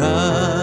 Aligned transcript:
come. 0.00 0.59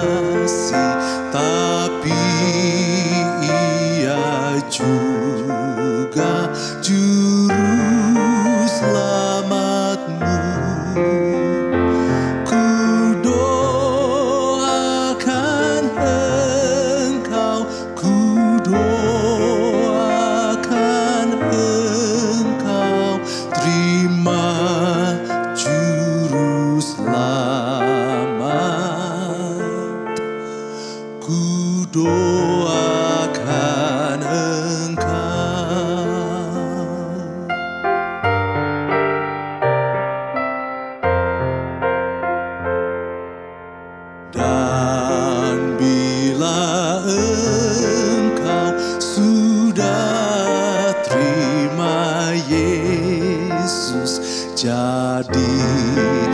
Deep. 55.23 56.27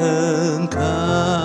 Shalom 0.00 0.68
pare 0.68 1.39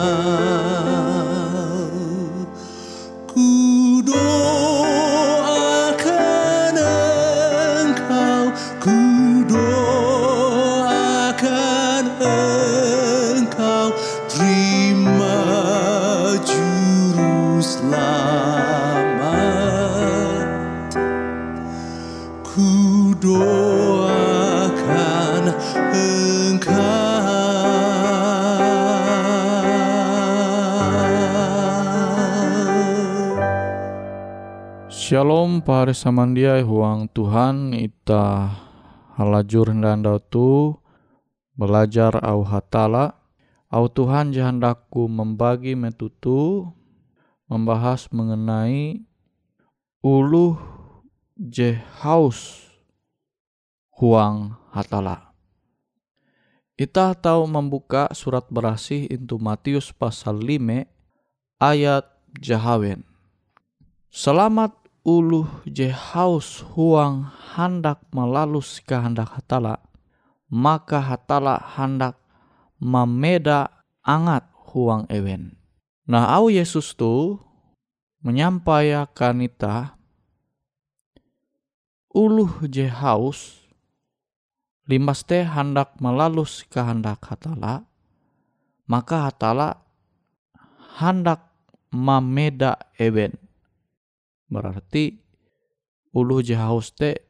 samandiai 35.93 36.65
huang 36.65 37.07
Tuhan 37.13 37.71
ita 37.71 38.51
halajur 39.15 39.71
hendanda 39.71 40.19
tu 40.19 40.75
belajar 41.55 42.19
au 42.19 42.43
hatala 42.43 43.15
au 43.71 43.87
Tuhan 43.87 44.35
jahandaku 44.35 45.07
membagi 45.07 45.77
metutu 45.77 46.67
membahas 47.47 48.09
mengenai 48.11 49.05
uluh 50.03 50.59
je 51.37 51.79
haus 52.03 52.71
huang 53.95 54.55
hatala. 54.75 55.31
Ita 56.75 57.15
tahu 57.15 57.47
membuka 57.47 58.11
surat 58.11 58.43
berasih 58.51 59.07
into 59.07 59.39
Matius 59.39 59.95
pasal 59.95 60.43
5 60.43 60.83
ayat 61.63 62.03
jahawen. 62.43 63.07
Selamat 64.11 64.84
uluh 65.05 65.45
je 65.69 65.93
haus 65.93 66.65
huang 66.73 67.29
hendak 67.53 68.01
melalus 68.09 68.81
kehendak 68.81 69.37
hatala, 69.37 69.77
maka 70.49 70.97
hatala 70.97 71.61
hendak 71.77 72.17
memeda 72.81 73.69
angat 74.01 74.49
huang 74.73 75.05
ewen. 75.13 75.53
Nah, 76.09 76.33
au 76.33 76.49
Yesus 76.49 76.97
tu 76.97 77.37
menyampaikan 78.25 79.45
ita 79.45 79.93
uluh 82.09 82.65
je 82.65 82.89
haus 82.89 83.61
limbas 84.89 85.21
teh 85.21 85.45
hendak 85.45 86.01
melalus 86.01 86.65
kehendak 86.65 87.21
hatala, 87.29 87.85
maka 88.89 89.29
hatala 89.29 89.85
hendak 90.97 91.45
mameda 91.93 92.81
eben. 92.97 93.44
Berarti 94.45 95.17
ulu 96.15 96.39
jehaus 96.39 96.93
te 96.93 97.25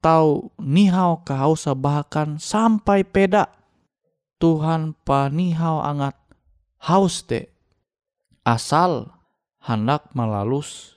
tahu 0.00 0.48
nihau 0.56 1.20
kahausa 1.26 1.76
bahkan 1.76 2.40
sampai 2.40 3.04
peda 3.04 3.52
Tuhan 4.40 4.96
panihau 5.04 5.84
angat 5.84 6.16
haus 6.80 7.28
te 7.28 7.52
asal 8.40 9.12
hendak 9.60 10.08
melalus 10.16 10.96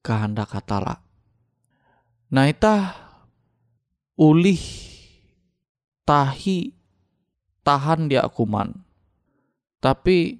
kehendak 0.00 0.56
hatala. 0.56 1.04
Nah 2.32 2.48
itah 2.48 2.96
ulih 4.16 4.60
tahi 6.08 6.72
tahan 7.60 8.08
dia 8.08 8.24
kuman. 8.32 8.72
Tapi 9.82 10.38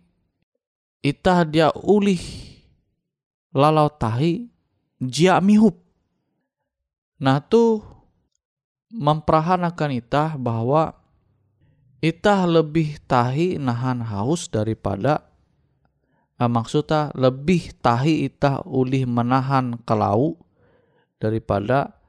itah 1.04 1.44
dia 1.44 1.68
ulih 1.84 2.51
lalau 3.52 3.88
tahi 3.92 4.48
jia 4.98 5.38
mihup. 5.44 5.78
Nah 7.22 7.38
tuh 7.44 7.84
memperahanakan 8.92 9.90
itah 10.02 10.30
bahwa 10.36 10.96
itah 12.02 12.44
lebih 12.44 12.98
tahi 13.06 13.56
nahan 13.56 14.02
haus 14.04 14.50
daripada 14.50 15.24
eh, 16.36 16.50
maksudnya 16.50 17.12
lebih 17.14 17.72
tahi 17.78 18.26
itah 18.26 18.64
ulih 18.66 19.06
menahan 19.06 19.78
kelau 19.86 20.36
daripada 21.22 22.02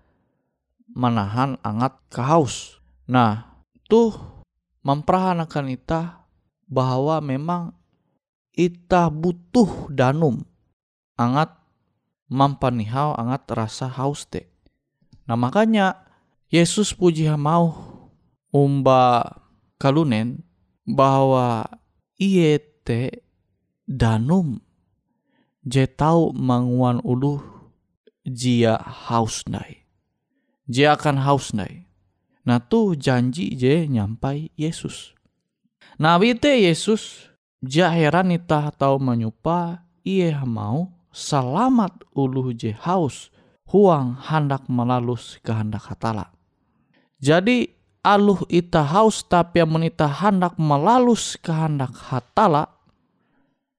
menahan 0.94 1.58
angat 1.62 1.98
kehaus. 2.10 2.82
Nah, 3.10 3.62
tuh 3.90 4.14
memperahanakan 4.86 5.74
itah 5.74 6.26
bahwa 6.70 7.22
memang 7.22 7.74
itah 8.54 9.10
butuh 9.10 9.90
danum 9.90 10.42
angat 11.24 11.56
mampanihau 12.28 13.16
angat 13.16 13.48
rasa 13.54 13.88
haus 13.88 14.28
te. 14.28 14.52
Nah 15.24 15.40
makanya 15.40 16.04
Yesus 16.52 16.92
puji 16.92 17.32
mau 17.40 17.74
umba 18.54 19.26
kalunen 19.80 20.44
bahwa 20.84 21.66
iye 22.20 22.60
te 22.84 23.24
danum 23.88 24.60
je 25.64 25.88
tau 25.88 26.36
manguan 26.36 27.00
ulu 27.02 27.40
jia 28.28 28.76
haus 28.80 29.48
nai. 29.48 29.88
Jia 30.68 30.96
akan 30.96 31.24
haus 31.24 31.56
nai. 31.56 31.88
Nah 32.44 32.60
tuh 32.60 33.00
janji 33.00 33.56
je 33.56 33.88
nyampai 33.88 34.52
Yesus. 34.60 35.16
Nah 35.96 36.20
wite 36.20 36.60
Yesus 36.60 37.32
ja 37.64 37.88
heran 37.92 38.36
itah 38.36 38.72
tau 38.76 39.00
menyupa 39.00 39.88
iye 40.04 40.36
mau 40.44 40.92
selamat 41.14 42.10
uluh 42.18 42.52
je 42.58 42.74
haus 42.74 43.30
huang 43.70 44.18
hendak 44.18 44.66
melalus 44.68 45.38
kehendak 45.46 45.86
hatala. 45.86 46.34
Jadi 47.22 47.70
aluh 48.04 48.44
ita 48.52 48.84
haus 48.84 49.24
tapi 49.24 49.64
yang 49.64 49.80
ita 49.86 50.10
hendak 50.10 50.60
melalus 50.60 51.40
kehendak 51.40 51.96
hatala 52.12 52.68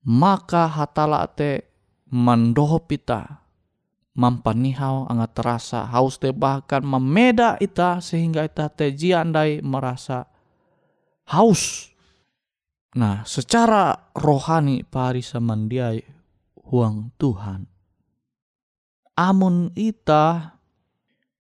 maka 0.07 0.71
hatala 0.71 1.29
te 1.29 1.69
mendohop 2.09 2.89
ita 2.95 3.45
mampanihau 4.15 5.11
angat 5.11 5.35
terasa 5.35 5.91
haus 5.91 6.23
te 6.23 6.31
bahkan 6.31 6.87
memeda 6.87 7.59
ita 7.59 7.99
sehingga 7.99 8.47
ita 8.47 8.71
te 8.71 8.95
jiandai 8.95 9.61
merasa 9.61 10.31
haus. 11.29 11.91
Nah, 12.95 13.27
secara 13.27 14.15
rohani 14.15 14.87
pari 14.87 15.19
samandiai 15.19 16.14
huang 16.75 17.15
Tuhan. 17.23 17.71
Amun 19.15 19.71
ita 19.79 20.59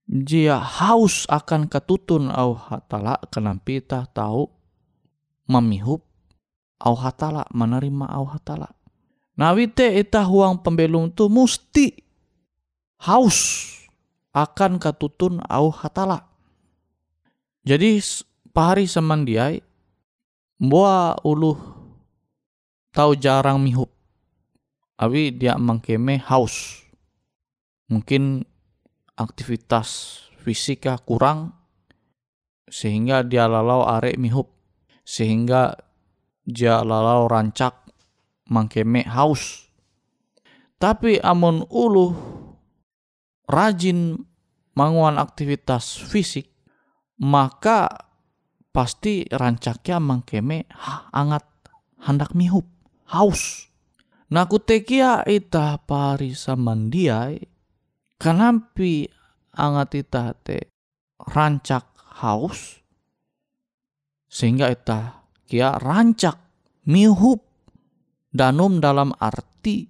jia 0.07 0.63
haus 0.63 1.27
akan 1.27 1.67
ketutun 1.67 2.31
au 2.31 2.55
hatala 2.55 3.19
kenampi 3.35 3.83
ita 3.83 4.07
tahu 4.15 4.47
memihup 5.51 6.07
au 6.79 6.95
hatala 6.95 7.51
menerima 7.51 8.07
au 8.15 8.31
hatala. 8.31 8.71
Nawite 9.35 9.91
ita 9.99 10.23
huang 10.23 10.63
pembelum 10.63 11.11
tu 11.11 11.27
musti 11.27 11.99
haus 13.03 13.67
akan 14.31 14.79
ketutun 14.79 15.43
au 15.51 15.75
hatala. 15.75 16.31
Jadi 17.67 17.99
pahari 18.55 18.87
semandiai 18.87 19.59
buah 20.63 21.19
uluh 21.27 21.59
tahu 22.95 23.19
jarang 23.19 23.59
mihup 23.59 23.91
Abi 24.95 25.35
dia 25.35 25.59
mengkeme 25.59 26.23
haus. 26.23 26.87
Mungkin 27.91 28.47
aktivitas 29.19 30.21
fisika 30.43 30.99
kurang 31.03 31.55
sehingga 32.71 33.27
dia 33.27 33.51
lalau 33.51 33.87
arek 33.87 34.19
mihup 34.19 34.55
sehingga 35.03 35.75
dia 36.47 36.81
lalau 36.87 37.27
rancak 37.27 37.75
mengkeme 38.49 39.03
haus. 39.07 39.67
Tapi 40.79 41.19
amun 41.19 41.67
ulu 41.71 42.15
rajin 43.51 44.19
manguan 44.79 45.19
aktivitas 45.19 46.03
fisik 46.03 46.51
maka 47.21 47.89
pasti 48.75 49.23
rancaknya 49.31 50.03
mengkeme 50.03 50.67
hangat 51.15 51.47
hendak 52.03 52.35
mihup 52.35 52.67
haus 53.07 53.71
Nah 54.35 54.51
kutekia 54.51 55.23
ita 55.31 55.79
pari 55.79 56.35
samandiai 56.35 57.39
kanampi 58.19 59.07
angat 59.55 59.95
ita 59.95 60.35
te 60.35 60.75
rancak 61.23 61.87
haus 62.19 62.83
sehingga 64.27 64.75
ita 64.75 65.23
kia 65.47 65.79
rancak 65.79 66.35
mihup 66.91 67.47
danum 68.35 68.83
dalam 68.83 69.15
arti 69.23 69.87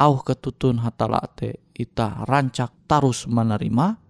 au 0.00 0.16
ketutun 0.24 0.80
hatala 0.80 1.20
te 1.36 1.68
ita 1.76 2.24
rancak 2.24 2.88
tarus 2.88 3.28
menerima. 3.28 4.00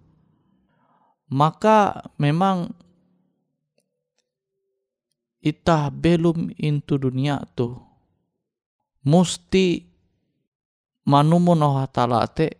Maka 1.34 2.14
memang 2.22 2.70
ita 5.42 5.90
belum 5.90 6.54
into 6.62 6.94
dunia 6.94 7.42
tuh 7.58 7.83
musti 9.04 9.84
manumun 11.04 11.60
oh 11.60 11.76
hatala 11.76 12.24
te 12.24 12.56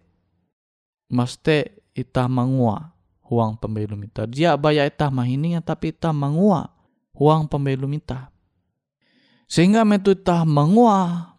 maste 1.08 1.80
ita 1.96 2.28
mangua 2.28 2.92
huang 3.24 3.56
pembelum 3.56 4.04
ita. 4.04 4.28
Dia 4.28 4.54
baya 4.60 4.84
ita 4.84 5.08
mahininga 5.08 5.64
tapi 5.64 5.96
ita 5.96 6.12
mangua 6.12 6.68
huang 7.16 7.48
pembelum 7.48 7.90
ita. 7.96 8.28
Sehingga 9.48 9.82
metu 9.88 10.12
ita 10.12 10.44
mangua 10.44 11.32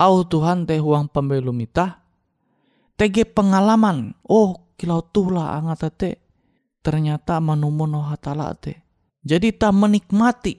au 0.00 0.16
Tuhan 0.24 0.64
teh 0.64 0.80
huang 0.80 1.12
pembelum 1.12 1.56
ita. 1.60 2.00
Tege 2.98 3.28
pengalaman. 3.28 4.16
Oh 4.24 4.74
kilau 4.80 5.04
tuhlah 5.04 5.60
angat 5.60 5.92
te. 5.94 6.10
Ternyata 6.80 7.38
manumun 7.44 8.00
oh 8.00 8.06
hatala 8.08 8.56
te. 8.56 8.80
Jadi 9.20 9.52
ta 9.52 9.68
menikmati. 9.68 10.56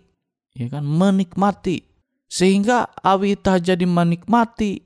Ya 0.54 0.68
kan 0.70 0.84
menikmati 0.84 1.89
sehingga 2.30 2.86
awi 3.02 3.34
ita 3.34 3.58
jadi 3.58 3.90
menikmati 3.90 4.86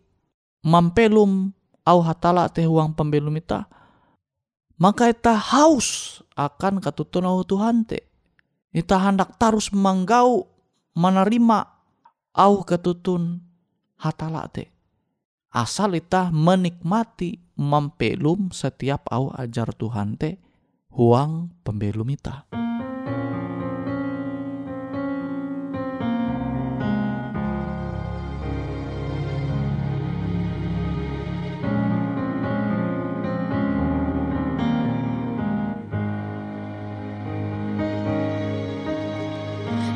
mampelum 0.63 1.51
au 1.83 1.99
hatala 1.99 2.47
teh 2.47 2.63
uang 2.63 2.95
pembelum 2.95 3.35
ita. 3.35 3.67
Maka 4.79 5.11
ita 5.11 5.35
haus 5.35 6.19
akan 6.33 6.79
katutun 6.79 7.27
au 7.27 7.43
Tuhan 7.43 7.83
te. 7.85 8.07
Ita 8.73 8.97
hendak 8.97 9.37
tarus 9.37 9.69
menggau 9.69 10.49
menerima 10.97 11.59
au 12.33 12.65
ketutun 12.65 13.43
hatala 13.99 14.49
te. 14.49 14.73
Asal 15.53 15.99
ita 16.01 16.33
menikmati 16.33 17.37
mampelum 17.53 18.49
setiap 18.49 19.05
au 19.13 19.29
ajar 19.37 19.69
Tuhan 19.77 20.17
te 20.17 20.41
huang 20.89 21.53
pembelum 21.61 22.09
ita. 22.09 22.49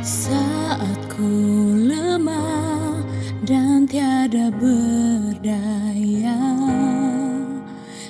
Saat 0.07 1.11
ku 1.11 1.27
lemah 1.75 3.03
dan 3.43 3.83
tiada 3.83 4.47
berdaya 4.55 6.39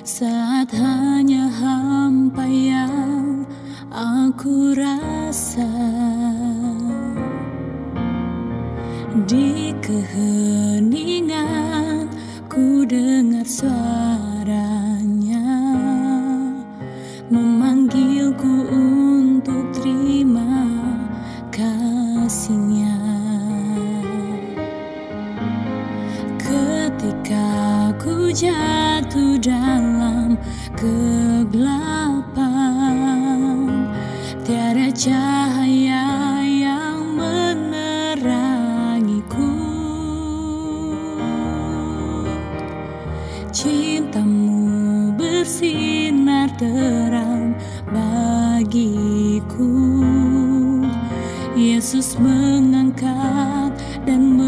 Saat 0.06 0.70
hanya 0.78 1.50
hampa 1.50 2.46
yang 2.46 3.42
aku 3.90 4.78
rasa 4.78 5.66
Di 9.26 9.74
keheningan 9.82 11.26
ku 12.46 12.86
dengar 12.86 13.42
suara 13.42 14.07
Yesus 51.58 52.14
mengangkat 52.22 53.74
dan 54.06 54.38
memampukanku 54.38 54.47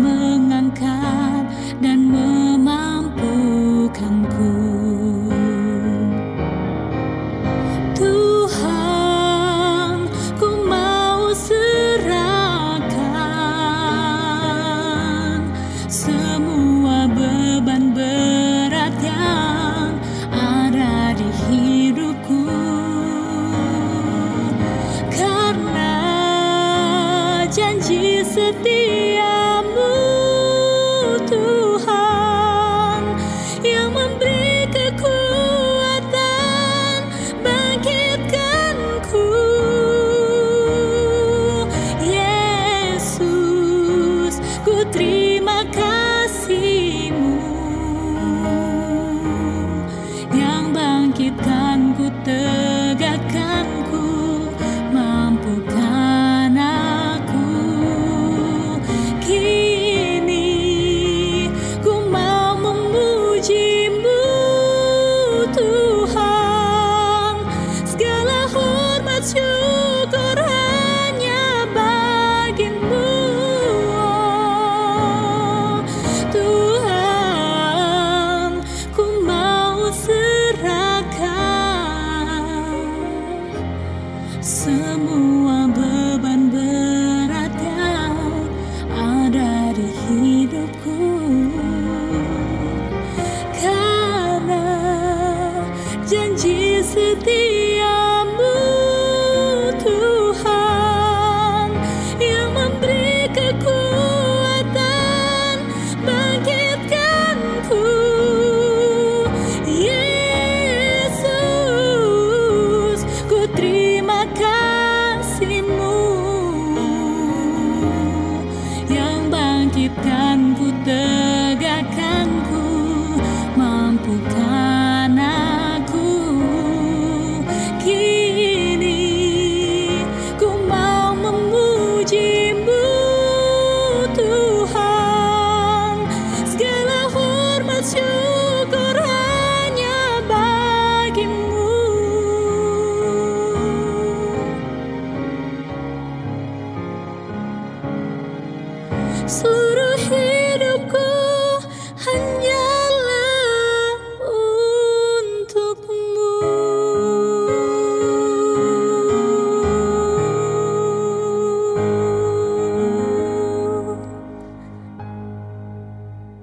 mengangkat 0.00 1.44
dan 1.84 1.98
memampukanku 2.08 2.39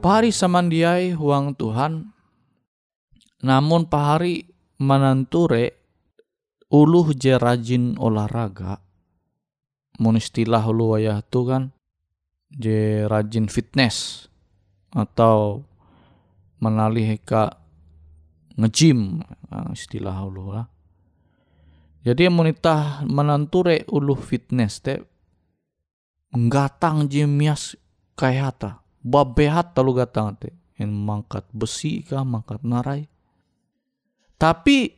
pahari 0.08 0.32
samandiai 0.32 1.12
huang 1.20 1.52
Tuhan 1.60 2.08
namun 3.44 3.92
pahari 3.92 4.48
menanture 4.80 5.76
uluh 6.72 7.12
je 7.12 7.36
rajin 7.36 8.00
olahraga. 8.00 8.80
Mun 10.00 10.16
istilah 10.16 10.64
ulu 10.64 10.96
wayah 10.96 11.20
tu 11.28 11.44
kan 11.44 11.76
je 12.48 13.04
rajin 13.04 13.52
fitness 13.52 14.32
atau 14.96 15.68
menalih 16.64 17.20
ngejim 18.56 19.20
ah, 19.52 19.76
istilah 19.76 20.24
ulu 20.24 20.56
lah. 20.56 20.72
Jadi 22.08 22.32
monita 22.32 23.04
menanture 23.04 23.84
ulu 23.92 24.16
fitness 24.16 24.80
te 24.80 25.04
nggatang 26.32 27.12
jemias 27.12 27.76
kayata 28.16 28.87
babehat 29.08 29.72
talu 29.72 29.96
gatang 29.96 30.36
te 30.36 30.52
yang 30.76 30.92
mangkat 30.92 31.48
besi 31.56 32.04
kah 32.04 32.28
mangkat 32.28 32.60
narai. 32.68 33.08
Tapi 34.38 34.94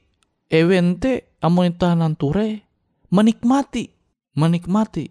ewente 0.49 1.37
amonita 1.39 1.93
nanture 1.93 2.65
menikmati 3.13 3.99
menikmati. 4.35 5.07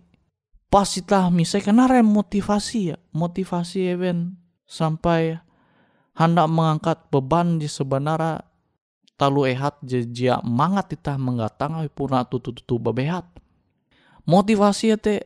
Pas 0.69 0.89
itah 0.97 1.33
misalnya 1.33 1.73
kenara 1.73 2.01
motivasi 2.05 2.93
ya. 2.93 2.97
Motivasi 3.17 3.89
event 3.89 4.37
sampai 4.69 5.41
hendak 6.13 6.49
mengangkat 6.53 7.09
beban 7.09 7.57
di 7.57 7.65
sebenarnya 7.65 8.45
talu 9.17 9.49
ehat 9.49 9.81
jejia 9.81 10.45
mangat 10.45 10.93
itah 10.93 11.17
menggatang 11.17 11.81
awi 11.81 11.89
puna 11.89 12.29
tutu 12.29 12.53
tutu 12.53 12.77
babehat. 12.77 13.25
Motivasi 14.29 14.93
ya 14.93 14.97
te 15.01 15.25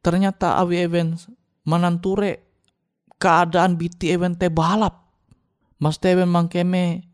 ternyata 0.00 0.56
awi 0.56 0.88
event 0.88 1.20
menanture 1.68 2.47
keadaan 3.18 3.76
biti 3.78 4.14
event 4.14 4.38
te 4.38 4.48
balap 4.50 5.08
mas 5.78 5.98
te 5.98 6.10
event 6.10 6.30
mangkeme 6.30 7.06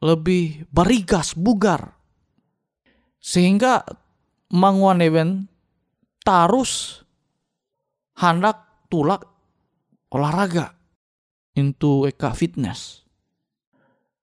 lebih 0.00 0.68
berigas, 0.72 1.32
bugar. 1.36 1.96
Sehingga 3.20 3.84
manguan 4.52 5.00
event 5.00 5.48
tarus 6.24 7.02
hendak 8.16 8.86
tulak 8.88 9.24
olahraga 10.12 10.76
into 11.56 12.06
eka 12.06 12.32
fitness. 12.36 13.02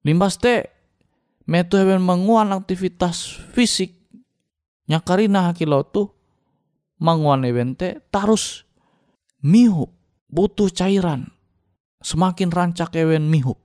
Limbas 0.03 0.39
te 0.39 0.71
metu 1.49 1.75
event 1.77 2.03
manguan 2.03 2.55
aktivitas 2.55 3.39
fisik 3.51 3.91
nyakarina 4.87 5.51
hakilau 5.51 5.83
tu 5.83 6.07
manguan 6.99 7.43
event 7.43 7.75
te 7.75 7.89
tarus 8.11 8.63
mihup 9.43 9.91
butuh 10.33 10.73
cairan 10.73 11.29
semakin 12.01 12.49
rancak 12.49 12.97
event 12.97 13.29
mihup 13.29 13.63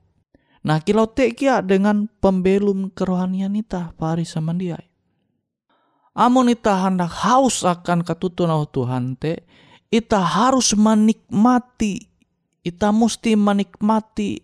Nah 0.59 0.83
kilau 0.83 1.07
kia 1.15 1.63
dengan 1.63 2.11
pembelum 2.19 2.91
kerohanian 2.91 3.55
ita 3.55 3.95
pari 3.95 4.27
samandiai. 4.27 4.91
Amun 6.19 6.51
ita 6.51 6.83
hendak 6.83 7.15
haus 7.23 7.63
akan 7.63 8.03
ketutun 8.03 8.51
Tuhan 8.67 9.15
te, 9.15 9.47
ita 9.87 10.19
harus 10.19 10.75
menikmati, 10.75 12.11
ita 12.59 12.91
mesti 12.91 13.39
menikmati 13.39 14.43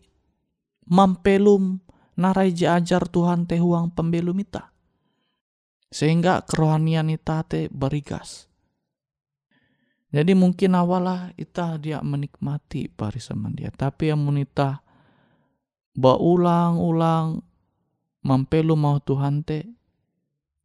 mampelum 0.88 1.84
narai 2.16 2.56
ajar 2.56 3.04
Tuhan 3.12 3.44
te 3.44 3.60
huang 3.60 3.92
pembelum 3.92 4.40
ita. 4.40 4.72
Sehingga 5.92 6.48
kerohanian 6.48 7.12
ita 7.12 7.44
te 7.44 7.68
berigas. 7.68 8.48
Jadi 10.16 10.32
mungkin 10.32 10.80
awalah 10.80 11.36
ita 11.36 11.76
dia 11.76 12.00
menikmati 12.00 12.88
pari 12.88 13.20
samandia. 13.20 13.68
Tapi 13.68 14.16
amun 14.16 14.40
ita 14.40 14.80
baulang-ulang 15.92 17.44
mampelu 18.24 18.80
mau 18.80 18.96
Tuhan 19.04 19.44
te 19.44 19.68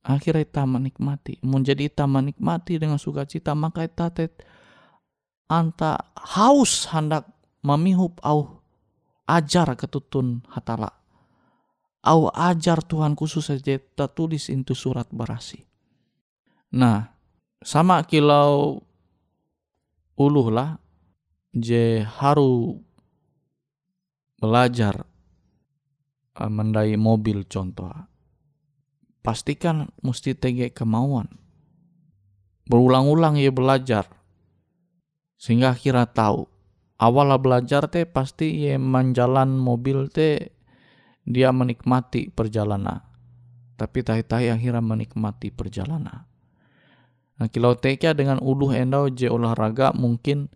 akhirnya 0.07 0.47
kita 0.47 0.63
menikmati. 0.71 1.43
Menjadi 1.43 1.91
kita 1.91 2.07
menikmati 2.07 2.79
dengan 2.79 2.95
sukacita 3.03 3.51
maka 3.59 3.91
kita 3.91 4.07
te 4.15 4.31
anta 5.51 5.99
haus 6.15 6.87
hendak 6.95 7.27
memihup 7.67 8.23
au 8.23 8.63
ajar 9.27 9.75
ketutun 9.75 10.47
hatala. 10.47 10.95
Au 12.07 12.31
ajar 12.31 12.87
Tuhan 12.87 13.19
khusus 13.19 13.51
saja 13.51 13.83
tulis 14.15 14.47
itu 14.47 14.79
surat 14.79 15.11
berasi. 15.11 15.67
Nah 16.71 17.19
sama 17.67 18.07
kilau 18.07 18.87
uluh 20.21 20.53
lah 20.53 20.77
je 21.57 22.05
haru 22.05 22.77
belajar 24.37 25.09
Eh, 26.41 26.49
mendai 26.49 26.97
mobil 26.97 27.45
contoh. 27.45 27.93
Pastikan 29.21 29.93
mesti 30.01 30.33
tege 30.33 30.73
kemauan. 30.73 31.29
Berulang-ulang 32.65 33.37
ia 33.37 33.53
belajar 33.53 34.09
sehingga 35.37 35.77
kira 35.77 36.09
tahu. 36.09 36.49
Awalnya 37.01 37.37
belajar 37.41 37.83
teh 37.93 38.09
pasti 38.09 38.65
ia 38.65 38.81
menjalan 38.81 39.57
mobil 39.61 40.09
teh 40.09 40.55
dia 41.29 41.53
menikmati 41.53 42.33
perjalanan. 42.33 43.05
Tapi 43.77 43.99
tahi-tahi 44.01 44.53
akhirnya 44.53 44.85
menikmati 44.85 45.53
perjalanan 45.53 46.30
nah 47.41 47.49
kilau 47.49 47.73
teka 47.73 48.13
dengan 48.13 48.37
uluh 48.45 48.77
endau 48.77 49.09
je 49.09 49.33
olahraga 49.33 49.97
mungkin 49.97 50.53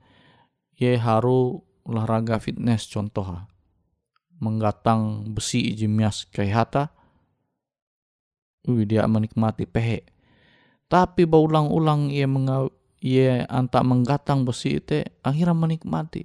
ye 0.76 1.00
haru 1.00 1.64
olahraga 1.88 2.36
fitness 2.36 2.84
contoh 2.92 3.48
menggatang 4.36 5.32
besi 5.32 5.72
jimias 5.72 6.28
hata 6.28 6.92
Wih, 8.64 8.88
dia 8.88 9.04
menikmati 9.04 9.68
pehe. 9.68 10.08
Tapi 10.88 11.28
berulang-ulang 11.28 12.08
ia 12.08 12.24
mengaw 12.24 12.72
ia 13.04 13.44
antak 13.52 13.84
menggatang 13.84 14.48
besi 14.48 14.80
itu 14.80 15.04
akhirnya 15.20 15.52
menikmati. 15.52 16.24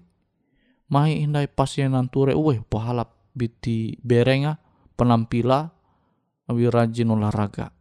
Mahi 0.87 1.27
indai 1.27 1.51
pasien 1.51 1.91
nanture, 1.91 2.33
weh 2.39 2.63
pahala 2.63 3.05
biti 3.35 3.99
berenga 3.99 4.57
penampila 4.95 5.67
awi 6.47 6.71
rajin 6.71 7.11
olahraga. 7.11 7.75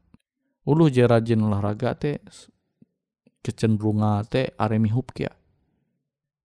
Ulu 0.66 0.90
je 0.90 1.06
rajin 1.06 1.40
olahraga 1.40 1.94
te 1.94 2.18
kecenderungan 3.48 4.28
te 4.28 4.52
aremi 4.61 4.92
hup 4.92 5.16
kia. 5.16 5.32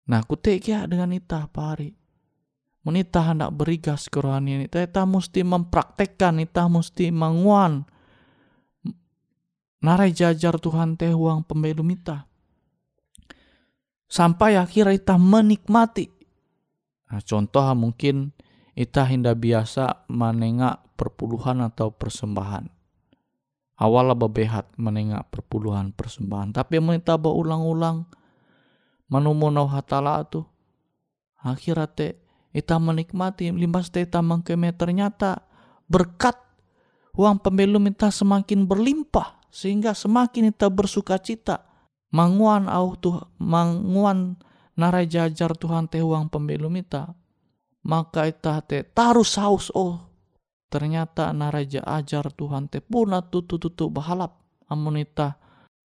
Nah, 0.07 0.23
kute 0.23 0.63
kia 0.63 0.87
dengan 0.87 1.11
ita 1.11 1.51
pari. 1.51 1.91
Menita 2.83 3.23
hendak 3.23 3.55
berigas 3.55 4.11
kerohanian 4.11 4.67
itu 4.67 4.79
kita 4.79 5.07
mesti 5.07 5.47
mempraktekkan 5.47 6.43
kita 6.43 6.67
mesti 6.67 7.11
menguan. 7.15 7.87
Narai 9.83 10.15
jajar 10.15 10.59
Tuhan 10.63 10.95
teh 10.95 11.11
uang 11.11 11.43
pembelum 11.47 11.91
kita 11.91 12.27
sampai 14.13 14.61
akhirnya 14.61 14.93
kita 15.01 15.17
menikmati. 15.17 16.07
Nah, 17.09 17.25
contoh 17.25 17.65
mungkin 17.73 18.37
kita 18.77 19.09
hendak 19.09 19.41
biasa 19.41 20.05
menengak 20.13 20.85
perpuluhan 21.01 21.65
atau 21.65 21.89
persembahan 21.89 22.82
awalnya 23.79 24.17
bebehat 24.17 24.69
menengak 24.77 25.29
perpuluhan 25.33 25.93
persembahan. 25.93 26.57
Tapi 26.57 26.81
menita 26.81 27.17
berulang-ulang 27.17 28.09
menumunau 29.09 29.69
hatala 29.69 30.25
tuh 30.25 30.49
akhirnya 31.43 31.89
teh 31.91 32.13
Ita 32.53 32.77
menikmati 32.77 33.49
limbas 33.49 33.89
teta 33.89 34.21
mengkeme 34.21 34.77
ternyata 34.77 35.41
berkat 35.89 36.37
uang 37.17 37.41
pembelum 37.41 37.89
ita 37.89 38.13
semakin 38.13 38.69
berlimpah 38.69 39.41
sehingga 39.49 39.97
semakin 39.97 40.53
ita 40.53 40.69
bersuka 40.69 41.17
cita. 41.17 41.65
Manguan 42.13 42.69
au 42.69 42.93
tuh 42.93 43.25
manguan 43.41 44.37
narai 44.77 45.09
jajar 45.09 45.57
Tuhan 45.57 45.89
teh 45.89 46.05
uang 46.05 46.29
pembelum 46.29 46.77
ita 46.77 47.17
maka 47.89 48.29
ita 48.29 48.61
te 48.61 48.85
tarus 48.85 49.41
haus 49.41 49.73
oh 49.73 50.12
ternyata 50.73 51.29
narai 51.37 51.69
ajar 51.69 52.33
Tuhan 52.33 52.73
teh 52.73 52.81
puna 52.81 53.21
tutu 53.21 53.61
tutu 53.61 53.93
bahalap 53.93 54.41
amun 54.73 55.05
ita 55.05 55.37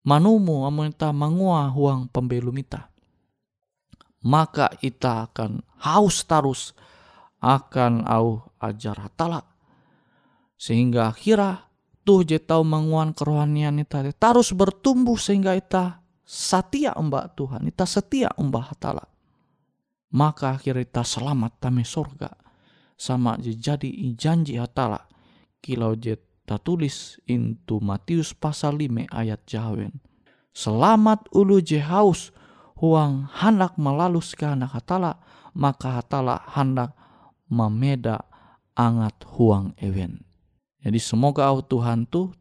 manumu 0.08 0.64
amun 0.64 0.88
ita 0.88 1.12
mangua 1.12 1.68
uang 1.76 2.08
pembelum 2.08 2.56
ita 2.56 2.88
maka 4.24 4.72
ita 4.84 5.28
akan 5.28 5.64
haus 5.80 6.24
tarus 6.28 6.76
akan 7.40 8.04
au 8.04 8.44
ajar 8.60 8.96
hatala. 9.00 9.40
Sehingga 10.60 11.08
akhirnya 11.08 11.64
tuh 12.04 12.24
je 12.28 12.36
tau 12.36 12.60
menguan 12.60 13.16
kerohanian 13.16 13.80
ita 13.80 14.04
tarus 14.12 14.52
bertumbuh 14.52 15.16
sehingga 15.16 15.56
ita 15.56 16.04
setia 16.20 16.92
mbak 16.92 17.32
Tuhan, 17.32 17.64
ita 17.64 17.88
setia 17.88 18.28
mbak 18.36 18.76
hatala. 18.76 19.04
Maka 20.12 20.60
akhirnya 20.60 20.84
ita 20.84 21.02
selamat 21.06 21.52
tame 21.62 21.86
sorga 21.86 22.28
sama 23.00 23.40
jadi 23.40 23.88
janji 24.12 24.60
hatala 24.60 25.08
kilau 25.64 25.96
je 25.96 26.20
tulis 26.60 27.16
into 27.24 27.78
Matius 27.80 28.34
pasal 28.34 28.76
5 28.76 29.08
ayat 29.14 29.40
jawen. 29.46 30.02
Selamat 30.50 31.24
ulu 31.30 31.62
je 31.62 31.78
haus 31.78 32.34
huang 32.76 33.30
hendak 33.38 33.78
melalus 33.78 34.34
kehendak 34.34 34.74
hatala 34.74 35.22
maka 35.54 36.02
hatala 36.02 36.42
hendak 36.50 36.92
memeda 37.46 38.26
angat 38.74 39.14
huang 39.38 39.72
ewen. 39.78 40.26
Jadi 40.82 40.98
semoga 40.98 41.46
au 41.46 41.62
Tuhan 41.62 42.04
tu 42.10 42.34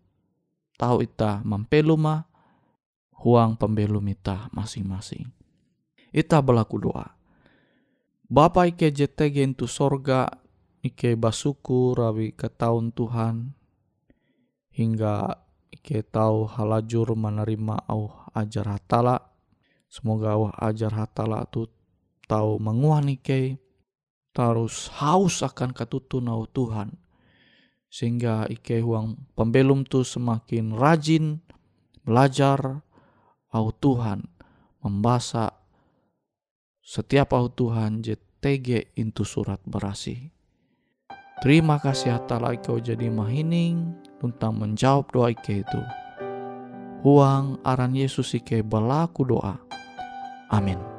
tahu 0.75 1.05
ita 1.05 1.45
mampeluma 1.45 2.25
huang 3.21 3.55
pembelum 3.61 4.03
ita 4.09 4.49
masing-masing. 4.49 5.29
Ita 6.09 6.41
berlaku 6.41 6.81
doa. 6.81 7.13
Bapa 8.25 8.65
ike 8.65 8.89
JTG 8.89 9.53
itu 9.53 9.69
sorga 9.69 10.29
ike 10.79 11.15
basuku 11.19 11.95
rawi 11.95 12.31
ke 12.31 12.47
tahun 12.47 12.95
Tuhan 12.95 13.51
hingga 14.71 15.35
ike 15.73 16.07
tahu 16.07 16.47
halajur 16.47 17.13
menerima 17.15 17.83
au 17.87 18.11
ajar 18.31 18.79
hatala. 18.79 19.19
Semoga 19.89 20.37
au 20.37 20.53
ajar 20.53 20.93
hatala 20.93 21.43
tu 21.49 21.65
tahu 22.29 22.61
menguah 22.61 23.01
ike 23.09 23.57
terus 24.29 24.93
haus 25.01 25.41
akan 25.41 25.73
ketutun 25.73 26.29
au 26.29 26.45
Tuhan 26.45 26.93
sehingga 27.89 28.45
ike 28.45 28.85
huang 28.85 29.17
pembelum 29.33 29.81
tu 29.81 30.05
semakin 30.05 30.77
rajin 30.77 31.41
belajar 32.05 32.85
au 33.49 33.73
Tuhan 33.73 34.29
membaca 34.85 35.57
setiap 36.85 37.33
au 37.33 37.49
Tuhan 37.49 38.05
JTG 38.05 38.93
itu 38.93 39.25
surat 39.25 39.57
berasi. 39.65 40.38
Terima 41.39 41.79
kasih 41.79 42.19
hatala 42.19 42.51
kau 42.59 42.83
jadi 42.83 43.07
mahining 43.07 43.95
tentang 44.19 44.59
menjawab 44.59 45.07
doa 45.15 45.31
ike 45.31 45.63
itu. 45.63 45.81
Huang 46.99 47.63
aran 47.63 47.95
Yesus 47.95 48.35
ike 48.35 48.59
berlaku 48.59 49.23
doa. 49.23 49.55
Amin. 50.51 50.98